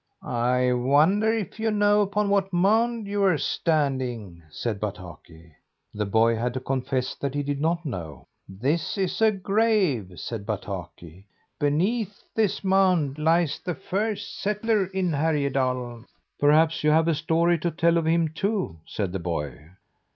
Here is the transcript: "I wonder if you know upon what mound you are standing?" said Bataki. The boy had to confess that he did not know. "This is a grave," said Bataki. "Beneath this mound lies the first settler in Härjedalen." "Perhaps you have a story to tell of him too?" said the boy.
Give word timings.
"I 0.23 0.73
wonder 0.73 1.31
if 1.31 1.59
you 1.59 1.69
know 1.69 2.01
upon 2.01 2.31
what 2.31 2.51
mound 2.51 3.05
you 3.05 3.23
are 3.23 3.37
standing?" 3.37 4.41
said 4.49 4.79
Bataki. 4.79 5.51
The 5.93 6.07
boy 6.07 6.35
had 6.35 6.55
to 6.55 6.59
confess 6.59 7.13
that 7.13 7.35
he 7.35 7.43
did 7.43 7.61
not 7.61 7.85
know. 7.85 8.25
"This 8.49 8.97
is 8.97 9.21
a 9.21 9.29
grave," 9.31 10.13
said 10.15 10.43
Bataki. 10.43 11.27
"Beneath 11.59 12.23
this 12.33 12.63
mound 12.63 13.19
lies 13.19 13.59
the 13.63 13.75
first 13.75 14.41
settler 14.41 14.87
in 14.87 15.11
Härjedalen." 15.11 16.05
"Perhaps 16.39 16.83
you 16.83 16.89
have 16.89 17.07
a 17.07 17.13
story 17.13 17.59
to 17.59 17.69
tell 17.69 17.95
of 17.95 18.05
him 18.07 18.27
too?" 18.29 18.79
said 18.87 19.11
the 19.11 19.19
boy. 19.19 19.69